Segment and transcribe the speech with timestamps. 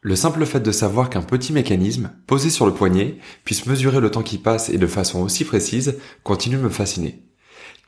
[0.00, 4.12] Le simple fait de savoir qu'un petit mécanisme, posé sur le poignet, puisse mesurer le
[4.12, 7.24] temps qui passe et de façon aussi précise, continue de me fasciner.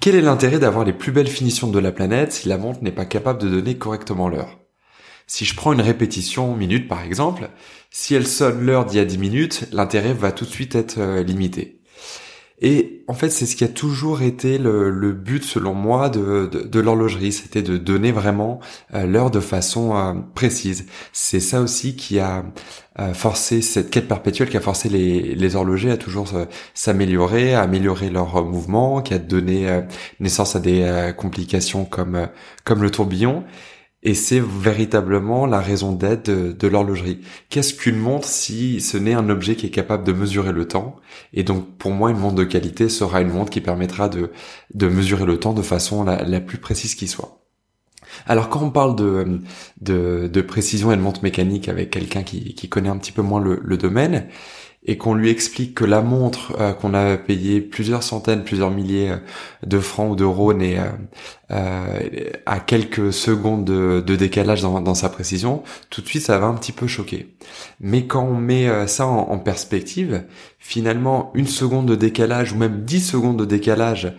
[0.00, 2.91] Quel est l'intérêt d'avoir les plus belles finitions de la planète si la montre n'est
[2.91, 4.59] pas capable de donner correctement l'heure?
[5.28, 7.48] Si je prends une répétition minute par exemple,
[7.92, 10.98] si elle sonne l'heure d'il y a 10 minutes, l'intérêt va tout de suite être
[10.98, 11.80] euh, limité.
[12.62, 16.80] Et en fait, c'est ce qui a toujours été le, but, selon moi, de, de,
[16.80, 18.60] l'horlogerie, c'était de donner vraiment
[18.95, 20.86] euh, l'heure de façon euh, précise.
[21.12, 22.45] C'est ça aussi qui a
[22.98, 26.28] euh, forcé cette quête perpétuelle, qui a forcé les, les horlogers à toujours
[26.74, 29.83] s'améliorer, à améliorer leur mouvement, qui a donné
[30.20, 32.28] naissance à des complications comme
[32.64, 33.44] comme le tourbillon.
[34.03, 37.20] Et c'est véritablement la raison d'être de, l'horlogerie.
[37.51, 40.97] Qu'est-ce qu'une montre si ce n'est un objet qui est capable de mesurer le temps?
[41.34, 44.31] Et donc pour moi, une montre de qualité sera une montre qui permettra de,
[44.73, 47.45] de mesurer le temps de façon la, plus précise qui soit.
[48.27, 49.41] Alors quand on parle de,
[49.83, 53.23] de, de précision et de montre mécanique avec quelqu'un qui, qui connaît un petit peu
[53.23, 54.28] moins le domaine,
[54.86, 59.11] et qu'on lui explique que la montre euh, qu'on a payé plusieurs centaines, plusieurs milliers
[59.11, 59.17] euh,
[59.67, 60.78] de francs ou d'euros n'est
[61.50, 66.55] euh, à quelques secondes de, décalage dans, sa précision, tout de suite ça va un
[66.55, 67.34] petit peu choquer.
[67.81, 70.25] Mais quand on met ça en, en, perspective,
[70.59, 74.15] finalement une seconde de décalage ou même 10 secondes de décalage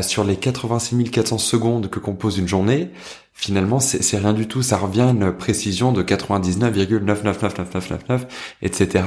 [0.00, 2.90] sur les 86 400 secondes que compose une journée,
[3.32, 8.26] finalement c'est rien du tout, ça revient à une précision de 99,999999
[8.62, 9.04] etc.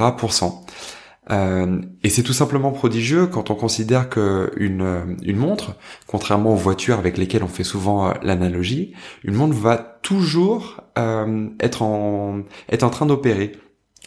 [1.32, 6.58] Euh, et c'est tout simplement prodigieux quand on considère que une, une montre, contrairement aux
[6.58, 8.94] voitures avec lesquelles on fait souvent euh, l'analogie,
[9.24, 13.54] une montre va toujours euh, être en être en train d'opérer.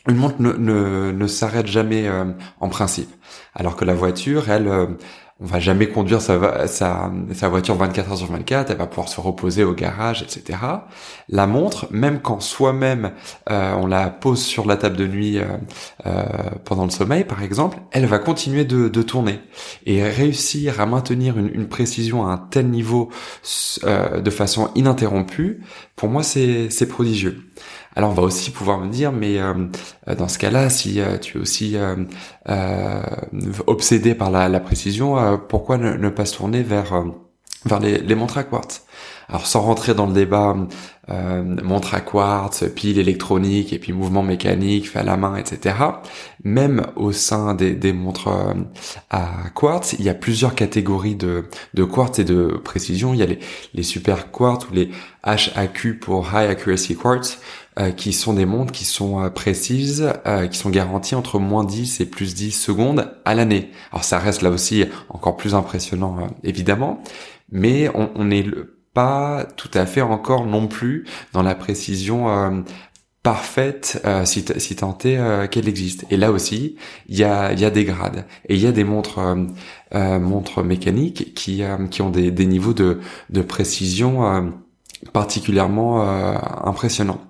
[0.08, 2.24] Une montre ne, ne, ne s'arrête jamais euh,
[2.60, 3.10] en principe,
[3.54, 4.96] alors que la voiture, elle
[5.40, 6.36] on va jamais conduire sa,
[7.48, 10.58] voiture 24 heures sur 24, elle va pouvoir se reposer au garage, etc.
[11.28, 13.12] La montre, même quand soi-même
[13.48, 15.44] euh, on la pose sur la table de nuit euh,
[16.06, 16.24] euh,
[16.64, 19.38] pendant le sommeil, par exemple, elle va continuer de, de tourner
[19.86, 23.10] et réussir à maintenir une, une, précision à un tel niveau
[23.84, 25.62] de façon ininterrompue.
[25.94, 27.42] Pour moi, c'est prodigieux.
[27.98, 29.54] Alors on va aussi pouvoir me dire, mais euh,
[30.16, 33.02] dans ce cas-là, si euh, tu es aussi euh,
[33.66, 37.04] obsédé par la, précision, pourquoi ne, pas se tourner vers
[37.64, 38.84] vers les, les montres à quartz?
[39.28, 40.54] Alors sans rentrer dans le débat
[41.10, 45.74] euh, montre à quartz, pile électronique et puis mouvement mécanique fait à la main, etc.
[46.44, 48.54] Même au sein des, des montres euh,
[49.10, 53.14] à quartz, il y a plusieurs catégories de, de quartz et de précision.
[53.14, 53.38] Il y a les,
[53.72, 54.90] les super quartz ou les
[55.22, 60.46] HAQ pour High Accuracy Quartz, euh, qui sont des montres qui sont euh, précises, euh,
[60.48, 63.70] qui sont garanties entre moins 10 et plus 10 secondes à l'année.
[63.92, 67.02] Alors ça reste là aussi encore plus impressionnant évidemment,
[67.50, 68.30] mais on, on
[68.94, 72.64] pas tout à fait encore non plus dans la précision
[73.22, 76.04] parfaite si, si tant est qu'elle existe.
[76.10, 78.26] Et là aussi, il y a, y a des grades.
[78.48, 79.20] Et il y a des montres,
[79.92, 82.98] montres mécaniques qui, qui ont des, des niveaux de,
[83.30, 84.52] de précision
[85.12, 87.20] particulièrement euh, impressionnant.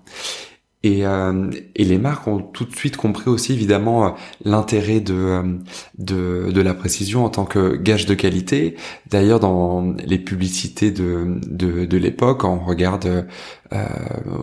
[0.85, 4.11] Et, euh, et, les marques ont tout de suite compris aussi évidemment euh,
[4.45, 5.59] l'intérêt de,
[5.99, 8.77] de, de la précision en tant que gage de qualité.
[9.11, 13.27] D'ailleurs, dans les publicités de, de, de l'époque, on regarde
[13.73, 13.87] euh,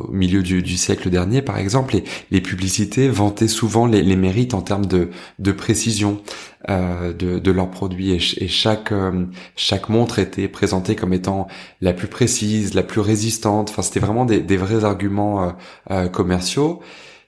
[0.07, 4.17] au milieu du, du, siècle dernier, par exemple, les, les publicités vantaient souvent les, les,
[4.17, 6.21] mérites en termes de, de précision
[6.69, 11.47] euh, de, de, leurs produits et, chaque euh, chaque montre était présentée comme étant
[11.81, 13.69] la plus précise, la plus résistante.
[13.69, 15.51] Enfin, c'était vraiment des, des, vrais arguments euh,
[15.91, 16.81] euh, commerciaux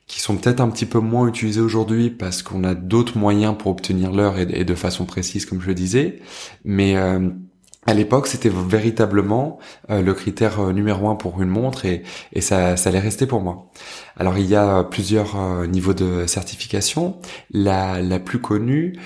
[0.07, 3.71] qui sont peut-être un petit peu moins utilisés aujourd'hui parce qu'on a d'autres moyens pour
[3.71, 6.19] obtenir l'heure et, de façon précise, comme je le disais.
[6.63, 6.95] Mais
[7.87, 12.03] à l'époque, c'était véritablement euh, le critère euh, numéro un pour une montre et,
[12.41, 13.71] ça, ça allait rester pour moi.
[14.17, 17.17] Alors, il y a plusieurs euh, niveaux de certification.
[17.49, 18.99] La, la plus connue,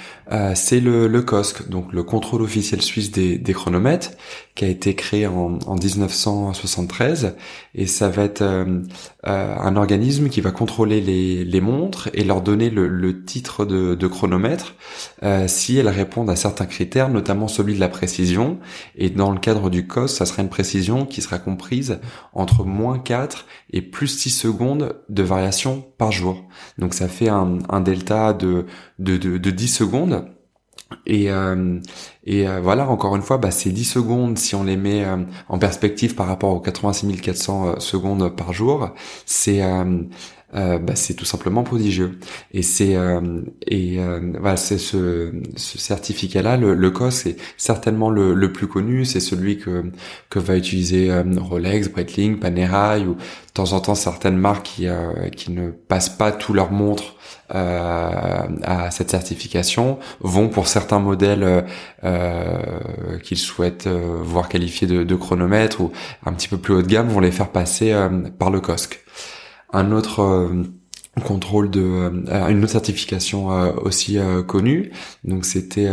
[0.55, 4.11] c'est le, le COSC, donc le contrôle officiel suisse des, des chronomètres,
[4.55, 7.35] qui a été créé en, en 1973
[7.73, 8.81] et ça va être euh,
[9.27, 13.65] euh, un organisme qui va contrôler les, les montres et leur donner le, le titre
[13.65, 14.75] de, de chronomètre
[15.23, 18.59] euh, si elles répondent à certains critères, notamment celui de la précision.
[18.95, 21.99] Et dans le cadre du COS, ça sera une précision qui sera comprise
[22.33, 26.43] entre moins 4 et plus 6 secondes de variation par jour.
[26.77, 28.65] Donc ça fait un, un delta de,
[28.99, 30.25] de, de, de 10 secondes
[31.05, 31.79] et, euh,
[32.25, 35.17] et euh, voilà, encore une fois, bah, ces 10 secondes, si on les met euh,
[35.49, 38.89] en perspective par rapport aux 86 400 secondes par jour,
[39.25, 39.61] c'est
[40.53, 42.19] bah, c'est tout simplement prodigieux.
[42.53, 42.97] Et c'est
[43.67, 43.99] et
[44.39, 49.05] voilà, c'est ce, ce certificat-là, le, le COS, c'est certainement le, le, plus connu.
[49.05, 49.83] C'est celui que
[50.29, 54.87] que va utiliser Rolex, Breitling, Panerai ou de temps en temps certaines marques qui
[55.35, 57.15] qui ne passent pas tous leurs montres
[57.53, 61.61] euh, à cette certification vont pour certains modèles euh,
[62.05, 65.91] euh qu'ils souhaitent euh, voir qualifiés de, de chronomètre ou
[66.25, 67.93] un petit peu plus haut de gamme vont les faire passer
[68.39, 69.03] par le COSC.
[69.73, 70.49] Un autre
[71.25, 73.47] contrôle de une autre certification
[73.83, 74.91] aussi connue
[75.25, 75.89] donc c'était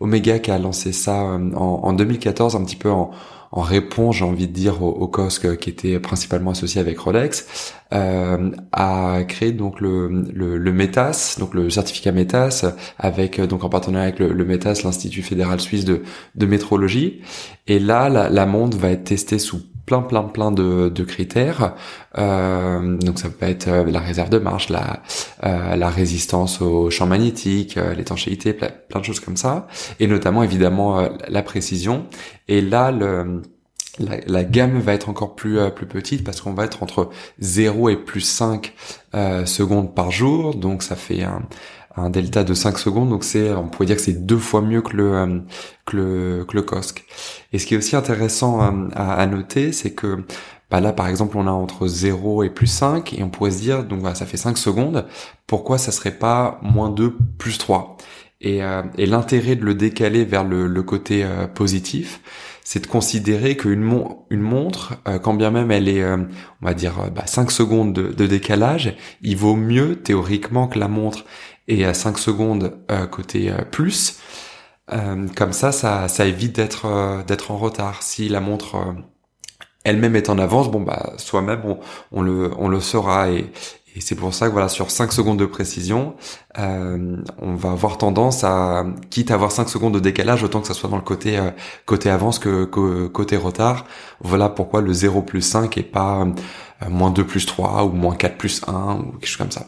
[0.00, 3.10] Omega qui a lancé ça en, en, 2014 un petit peu en,
[3.52, 7.74] en réponse, j'ai envie de dire, au, au COSC qui était principalement associé avec Rolex,
[7.92, 13.68] euh, a créé donc le, le, le, METAS, donc le certificat METAS, avec donc en
[13.68, 16.02] partenariat avec le, le METAS, l'Institut fédéral suisse de,
[16.36, 17.22] de métrologie.
[17.66, 21.74] Et là, la, la montre va être testée sous plein plein plein de, de critères.
[22.18, 25.02] Euh, donc ça peut être euh, la réserve de marche, la,
[25.44, 29.66] euh, la résistance au champ magnétique, euh, l'étanchéité, plein, plein, de choses comme ça.
[29.98, 32.06] Et notamment évidemment la précision.
[32.48, 33.42] Et là, le,
[33.98, 37.10] la, gamme va être encore plus plus petite parce qu'on va être entre
[37.40, 38.74] 0 et plus 5
[39.44, 40.54] secondes par jour.
[40.54, 41.42] Donc ça fait un,
[41.96, 44.80] un delta de 5 secondes, donc c'est, on pourrait dire que c'est deux fois mieux
[44.80, 45.38] que le, euh,
[45.86, 47.04] que le, que le COSC.
[47.52, 50.24] Et ce qui est aussi intéressant euh, à, à noter, c'est que
[50.70, 53.58] bah là, par exemple, on a entre 0 et plus 5, et on pourrait se
[53.58, 55.04] dire, donc voilà, ça fait 5 secondes,
[55.48, 57.96] pourquoi ça serait pas moins 2 plus 3
[58.40, 61.26] Et, euh, et l'intérêt de le décaler vers le, le côté
[61.56, 62.20] positif,
[62.62, 63.82] c'est de considérer qu'une
[64.30, 66.28] une montre, quand bien même elle est, on
[66.62, 71.24] va dire, bah, 5 secondes de, de, décalage, il vaut mieux théoriquement que la montre
[71.70, 74.18] et à 5 secondes euh, côté euh, plus.
[74.92, 78.02] Euh, comme ça, ça, ça évite d'être d'être en retard.
[78.02, 78.76] Si la montre
[79.84, 81.78] elle-même est en avance, bon bah soi-même on,
[82.12, 83.52] on, le on le saura et,
[83.94, 86.16] et c'est pour ça que voilà sur 5 secondes de précision,
[86.56, 90.74] on va avoir tendance à quitte à avoir 5 secondes de décalage autant que ça
[90.74, 91.38] soit dans le côté
[91.86, 93.86] côté avance que, que, côté retard.
[94.20, 96.26] Voilà pourquoi le 0 plus 5 et pas
[96.88, 99.66] moins 2 plus 3 ou moins 4 plus 1 ou quelque chose comme ça.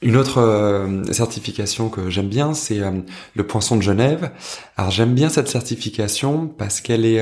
[0.00, 2.92] Une autre euh, certification que j'aime bien, c'est euh,
[3.34, 4.30] le poinçon de Genève.
[4.76, 7.20] Alors j'aime bien cette certification parce qu'elle est,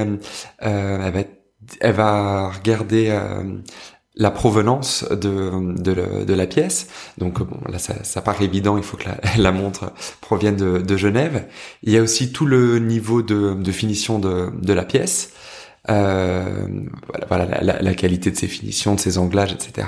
[0.62, 1.24] euh,
[1.80, 3.18] elle, va regarder
[4.14, 6.88] la provenance de, la pièce.
[7.16, 9.08] Donc bon, là ça, paraît évident, il faut que
[9.38, 11.46] la, montre provienne de, Genève.
[11.82, 15.32] Il y a aussi tout le niveau de, finition de la pièce.
[15.88, 16.66] Euh,
[17.28, 19.86] voilà, la, la, qualité de ses finitions, de ses anglages, etc.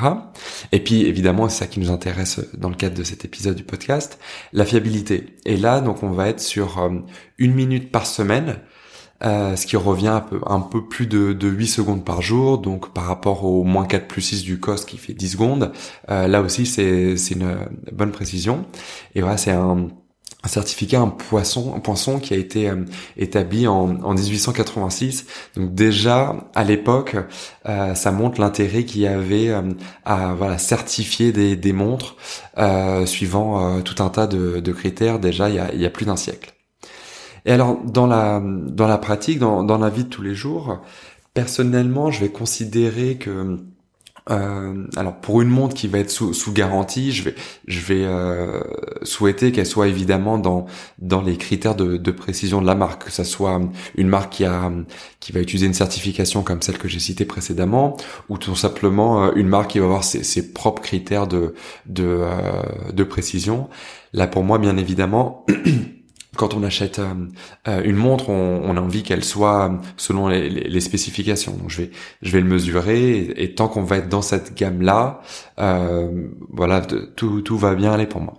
[0.71, 3.65] Et puis évidemment, c'est ça qui nous intéresse dans le cadre de cet épisode du
[3.65, 4.19] podcast,
[4.53, 5.37] la fiabilité.
[5.45, 6.91] Et là, donc, on va être sur euh,
[7.39, 8.61] une minute par semaine.
[9.25, 12.59] Euh, ce qui revient un peu, un peu plus de, de 8 secondes par jour,
[12.59, 15.73] donc par rapport au moins 4 plus 6 du COS qui fait 10 secondes,
[16.09, 17.59] euh, là aussi c'est une
[17.91, 18.65] bonne précision.
[19.17, 19.89] Et voilà, c'est un,
[20.45, 22.85] un certificat un poisson un poisson qui a été euh,
[23.17, 25.27] établi en, en, 1886
[25.57, 27.17] donc déjà à l'époque
[27.69, 29.63] euh, ça montre l'intérêt qu'il y avait euh,
[30.05, 32.17] à voilà certifier des, des montres
[33.07, 36.07] suivant tout un tas de, de, critères déjà il y a, il y a plus
[36.07, 36.55] d'un siècle.
[37.45, 40.81] Et alors dans la dans la pratique dans, dans la vie de tous les jours
[41.35, 43.59] personnellement je vais considérer que
[44.31, 47.35] euh, alors pour une montre qui va être sous, sous garantie, je vais,
[47.67, 48.61] je vais euh,
[49.03, 50.67] souhaiter qu'elle soit évidemment dans
[50.99, 53.61] dans les critères de, de, précision de la marque, que ça soit
[53.97, 54.71] une marque qui a
[55.21, 57.97] qui va utiliser une certification comme celle que j'ai citée précédemment,
[58.29, 61.55] ou tout simplement euh, une marque qui va avoir ses, ses propres critères de
[61.87, 63.69] de, euh, de précision.
[64.13, 65.47] Là pour moi, bien évidemment.
[66.39, 67.15] quand on achète euh,
[67.67, 71.53] euh, une montre, on, a envie qu'elle soit selon les, spécifications.
[71.53, 71.91] Donc je vais
[72.23, 75.21] je vais le mesurer et, tant qu'on va être dans cette gamme là,
[75.59, 78.35] euh, voilà, tout tout va bien aller pour moi.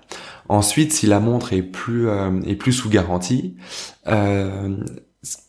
[0.47, 2.07] Ensuite, si la montre est plus
[2.47, 3.57] est plus sous garantie,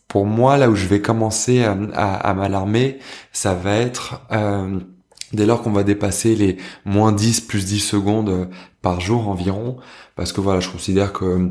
[0.07, 2.99] pour moi là où je vais commencer à, à, m'alarmer,
[3.31, 4.21] ça va être
[5.31, 8.49] dès lors qu'on va dépasser les moins 10 plus 10 secondes
[8.81, 9.77] par jour environ,
[10.15, 11.49] parce que voilà, je considère que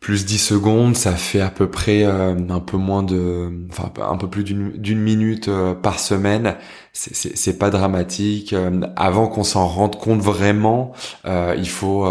[0.00, 4.16] plus 10 secondes, ça fait à peu près euh, un peu moins de, enfin un
[4.16, 6.56] peu plus d'une minute euh, par semaine.
[6.92, 8.52] C'est pas dramatique.
[8.52, 10.92] Euh, avant qu'on s'en rende compte vraiment,
[11.26, 12.08] il faut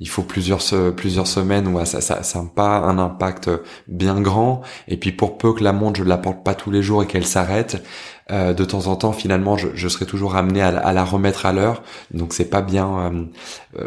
[0.00, 0.60] il faut plusieurs
[0.96, 3.50] plusieurs semaines où ça, ça ça pas un impact
[3.88, 4.62] bien grand.
[4.88, 7.06] Et puis pour peu que la montre je la porte pas tous les jours et
[7.06, 7.82] qu'elle s'arrête,
[8.30, 11.82] de temps en temps finalement je, je serai toujours amené à, la remettre à l'heure.
[12.12, 13.12] Donc c'est pas bien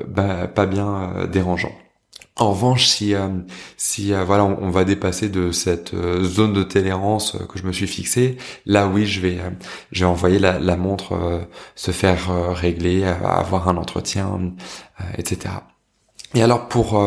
[0.07, 1.71] bah, pas bien dérangeant.
[2.35, 3.29] En revanche, si euh,
[3.77, 7.71] si euh, voilà, on, va dépasser de cette euh, zone de tolérance que je me
[7.71, 9.39] suis fixée, là oui, je vais
[9.91, 14.53] je vais envoyer la, la montre se faire régler, avoir un entretien,
[15.17, 15.51] etc.
[16.35, 16.99] Et alors pour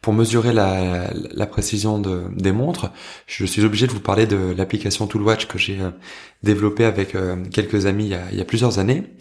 [0.00, 2.92] pour mesurer la, la précision de, des montres,
[3.26, 5.78] je suis obligé de vous parler de l'application Toolwatch que j'ai
[6.42, 7.16] développée avec
[7.50, 9.14] quelques amis il y a, il y a plusieurs années.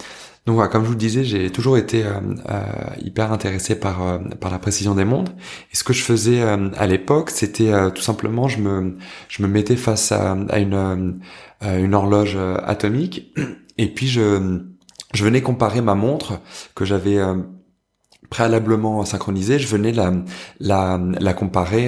[0.46, 2.64] Donc voilà, comme je vous le disais, j'ai toujours été euh, euh,
[3.02, 5.30] hyper intéressé par euh, par la précision des mondes.
[5.72, 8.98] Et ce que je faisais à l'époque, c'était tout simplement, je me
[9.30, 11.22] je me mettais face à, à une
[11.62, 13.34] une horloge atomique,
[13.78, 14.60] et puis je
[15.14, 16.42] je venais comparer ma montre
[16.76, 17.20] que j'avais
[18.34, 20.12] préalablement synchronisée, je venais la,
[20.60, 21.88] la, la comparer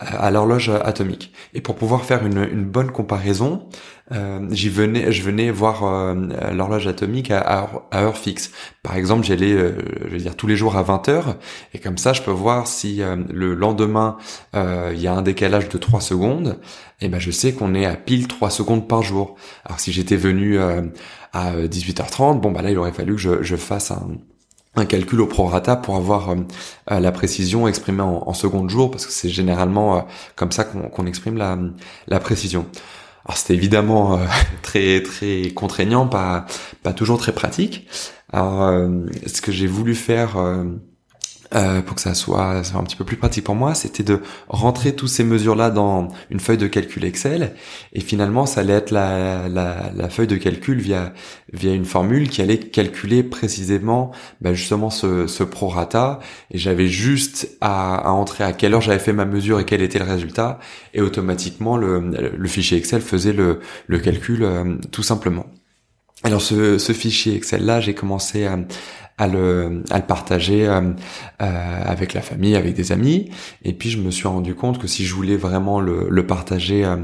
[0.00, 1.34] à l'horloge atomique.
[1.52, 3.68] Et pour pouvoir faire une, une bonne comparaison,
[4.10, 6.14] euh, j'y venais, je venais voir euh,
[6.54, 8.52] l'horloge atomique à, à, heure, fixe.
[8.82, 11.36] Par exemple, j'allais, euh, je veux dire, tous les jours à 20 heures,
[11.74, 14.16] et comme ça, je peux voir si le lendemain
[14.54, 16.58] il y a un décalage de 3 secondes.
[17.02, 19.34] Et ben, je sais qu'on est à pile 3 secondes par jour.
[19.66, 23.56] Alors, si j'étais venu à 18h30, bon bah là, il aurait fallu que je, je
[23.56, 24.08] fasse un
[24.76, 26.34] un calcul au prorata pour avoir
[26.88, 32.20] la précision exprimée en, secondes jours parce que c'est généralement comme ça qu'on exprime la,
[32.20, 32.66] précision.
[33.24, 34.24] Alors c'était évidemment euh,
[34.62, 36.46] très très contraignant, pas
[36.82, 37.88] pas toujours très pratique.
[38.32, 40.36] Alors euh, ce que j'ai voulu faire
[41.54, 44.94] euh, pour que ça soit, un petit peu plus pratique pour moi, c'était de rentrer
[44.94, 47.54] toutes ces mesures-là dans une feuille de calcul Excel,
[47.92, 51.12] et finalement, ça allait être la, la, la feuille de calcul via
[51.52, 54.10] via une formule qui allait calculer précisément,
[54.40, 56.18] bah, justement ce, ce prorata,
[56.50, 59.82] et j'avais juste à, à, entrer à quelle heure j'avais fait ma mesure et quel
[59.82, 60.58] était le résultat,
[60.94, 62.00] et automatiquement le,
[62.36, 65.46] le fichier Excel faisait le, le calcul euh, tout simplement.
[66.24, 68.58] Alors ce, ce fichier Excel là, j'ai commencé à,
[69.18, 70.92] à le, à le partager euh,
[71.42, 73.30] euh, avec la famille, avec des amis.
[73.62, 76.84] Et puis je me suis rendu compte que si je voulais vraiment le, le partager
[76.84, 76.96] euh,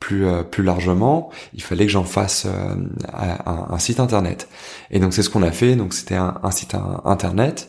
[0.00, 2.74] plus euh, plus largement, il fallait que j'en fasse euh,
[3.12, 4.48] un, un, site internet.
[4.90, 5.76] Et donc c'est ce qu'on a fait.
[5.76, 6.74] Donc c'était un, un, site
[7.04, 7.68] internet.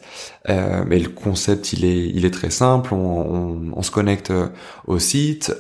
[0.50, 2.93] Euh, mais le concept il est il est très simple.
[2.93, 4.31] On, on, on se connecte
[4.88, 5.53] au site.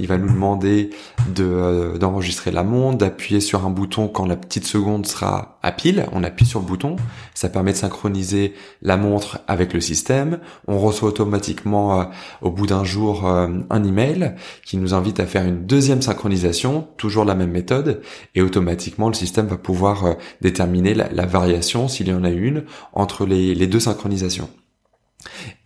[0.00, 0.90] Il va nous demander
[1.28, 6.06] de d'enregistrer la montre, d'appuyer sur un bouton quand la petite seconde sera à pile.
[6.12, 6.96] On appuie sur le bouton.
[7.34, 10.38] Ça permet de synchroniser la montre avec le système.
[10.66, 12.10] On reçoit automatiquement
[12.42, 16.88] au bout d'un jour un email qui nous invite à faire une deuxième synchronisation synchronisation,
[16.96, 18.00] toujours la même méthode,
[18.34, 22.64] et automatiquement le système va pouvoir euh, déterminer la, variation, s'il y en a une,
[22.92, 24.48] entre les, deux synchronisations.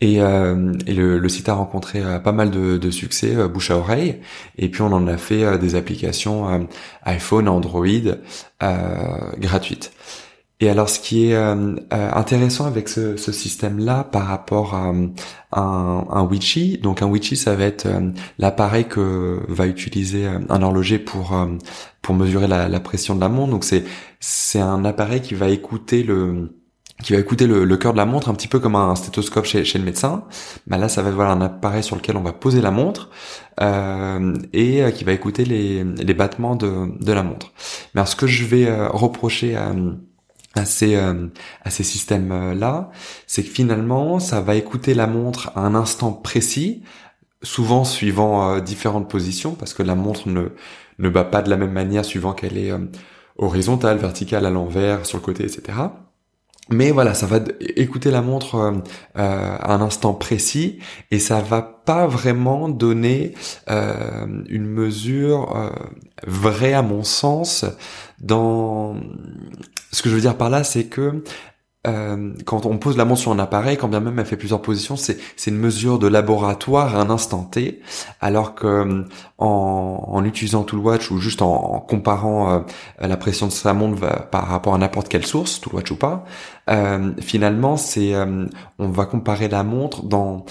[0.01, 4.21] Et, euh, le, site a rencontré euh, pas mal de, succès, bouche à oreille,
[4.57, 6.69] et puis on en a fait des applications
[7.05, 7.87] iPhone, Android
[9.39, 9.93] gratuites.
[10.61, 15.13] Et alors, ce qui est euh, euh, intéressant avec ce, système-là par rapport à, un,
[15.53, 16.29] un
[16.83, 21.37] donc un Witchy, ça va être euh, l'appareil que va utiliser un horloger pour
[22.03, 23.53] pour mesurer la, la, pression de la montre.
[23.53, 23.85] Donc c'est
[24.21, 26.58] c'est un appareil qui va écouter le
[27.03, 29.45] qui va écouter le, le cœur de la montre un petit peu comme un stéthoscope
[29.45, 30.25] chez, chez le médecin.
[30.67, 33.11] Bah là, ça va être voilà, un appareil sur lequel on va poser la montre
[33.61, 37.53] euh, et qui va écouter les, les battements de, de la montre.
[37.95, 39.73] Mais alors, ce que je vais reprocher à
[40.55, 41.29] à ces, euh,
[41.69, 42.91] ces systèmes-là,
[43.27, 46.83] c'est que finalement, ça va écouter la montre à un instant précis,
[47.43, 50.49] souvent suivant euh, différentes positions, parce que la montre ne,
[50.99, 52.79] ne bat pas de la même manière suivant qu'elle est euh,
[53.37, 55.79] horizontale, verticale, à l'envers, sur le côté, etc.
[56.71, 58.73] Mais voilà, ça va écouter la montre euh,
[59.15, 60.79] à un instant précis
[61.11, 63.35] et ça va pas vraiment donner
[63.71, 65.71] euh, une mesure euh,
[66.27, 67.65] vraie à mon sens
[68.21, 68.97] dans
[69.93, 71.23] ce que je veux dire par là, c'est que
[71.87, 74.61] euh, quand on pose la montre sur un appareil, quand bien même elle fait plusieurs
[74.61, 75.17] positions, c'est
[75.47, 77.81] une mesure de laboratoire à un instant T,
[78.21, 79.05] alors que euh,
[79.39, 82.61] en, en utilisant Toolwatch ou juste en, comparant euh,
[83.01, 86.25] la pression de sa montre par rapport à n'importe quelle source, Toolwatch ou pas,
[87.21, 88.15] finalement c'est
[88.79, 90.45] on va comparer la montre dans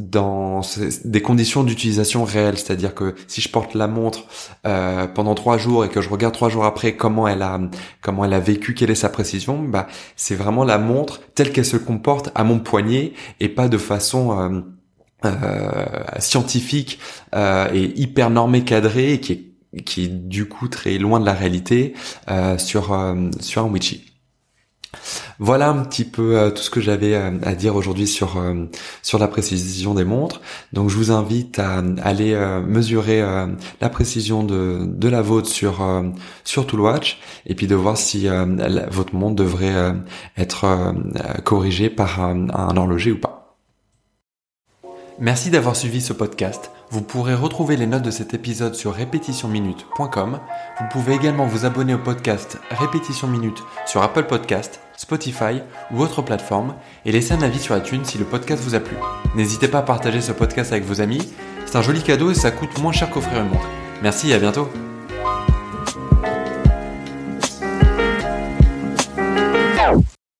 [0.00, 0.60] dans
[1.04, 4.24] des conditions d'utilisation réelles, c'est-à-dire que si je porte la montre
[4.66, 7.60] euh, pendant trois jours et que je regarde trois jours après comment elle a
[8.02, 9.86] comment elle a vécu, quelle est sa précision, bah
[10.16, 14.64] c'est vraiment la montre telle qu'elle se comporte à mon poignet et pas de façon
[15.24, 15.84] euh,
[16.18, 16.98] scientifique
[17.34, 21.34] et hyper normé, cadré, et qui est qui est du coup très loin de la
[21.34, 21.94] réalité
[22.58, 22.96] sur
[23.40, 24.13] sur un Witchy.
[25.38, 28.64] Voilà un petit peu euh, tout ce que j'avais euh, à dire aujourd'hui sur euh,
[29.02, 30.40] sur la précision des montres.
[30.72, 32.34] Donc je vous invite à aller
[32.66, 33.22] mesurer
[33.80, 35.84] la précision de, de la vôtre sur
[36.44, 38.26] sur Toolwatch et puis de voir si
[38.90, 39.94] votre montre devrait
[40.36, 40.94] être
[41.44, 43.56] corrigée par un, un horloger ou pas.
[45.18, 46.70] Merci d'avoir suivi ce podcast.
[46.90, 50.40] Vous pourrez retrouver les notes de cet épisode sur répétitionminute.com.
[50.80, 55.60] Vous pouvez également vous abonner au podcast Répétition Minute sur Apple Podcast Spotify
[55.90, 56.74] ou autre plateforme
[57.04, 58.96] et laissez un avis sur iTunes si le podcast vous a plu.
[59.34, 61.32] N'hésitez pas à partager ce podcast avec vos amis,
[61.66, 63.68] c'est un joli cadeau et ça coûte moins cher qu'offrir une montre.
[64.02, 64.68] Merci et à bientôt